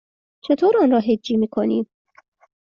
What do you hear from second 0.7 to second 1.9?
آن را هجی می کنی؟